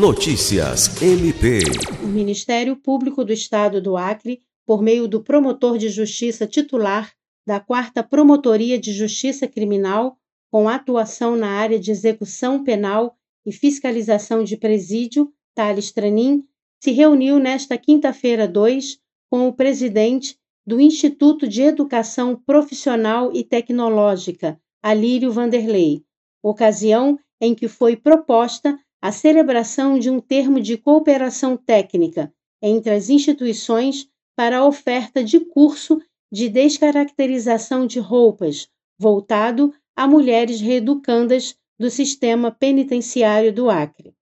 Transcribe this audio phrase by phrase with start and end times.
[0.00, 1.58] Notícias MP.
[2.02, 7.12] O Ministério Público do Estado do Acre, por meio do promotor de justiça titular
[7.46, 10.16] da 4 Promotoria de Justiça Criminal,
[10.50, 16.44] com atuação na área de execução penal e fiscalização de presídio, Thales Tranin,
[16.82, 18.98] se reuniu nesta quinta-feira 2
[19.30, 20.34] com o presidente
[20.66, 26.02] do Instituto de Educação Profissional e Tecnológica, Alírio Vanderlei,
[26.42, 32.32] ocasião em que foi proposta a celebração de um termo de cooperação técnica
[32.62, 36.00] entre as instituições para a oferta de curso
[36.30, 38.68] de descaracterização de roupas,
[38.98, 44.14] voltado a mulheres reeducandas do sistema penitenciário do Acre.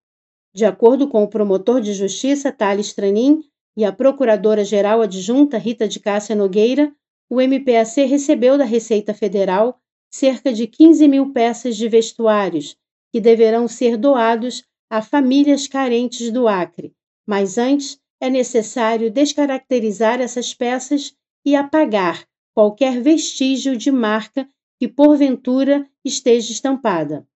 [0.54, 3.42] De acordo com o promotor de justiça Thales Tranin
[3.76, 6.92] e a procuradora-geral adjunta Rita de Cássia Nogueira,
[7.28, 9.78] o MPAC recebeu da Receita Federal
[10.10, 12.76] cerca de 15 mil peças de vestuários
[13.12, 16.94] que deverão ser doados a famílias carentes do Acre,
[17.26, 25.88] mas antes é necessário descaracterizar essas peças e apagar qualquer vestígio de marca que porventura
[26.04, 27.26] esteja estampada.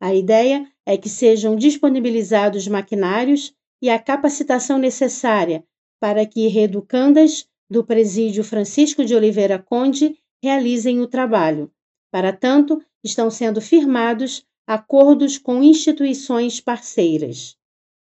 [0.00, 5.64] A ideia é que sejam disponibilizados maquinários e a capacitação necessária
[6.00, 11.70] para que reeducandas do Presídio Francisco de Oliveira Conde realizem o trabalho.
[12.10, 17.56] Para tanto, estão sendo firmados acordos com instituições parceiras.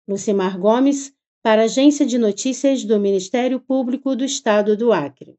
[0.07, 5.35] Lucimar Gomes, para a Agência de Notícias do Ministério Público do Estado do Acre.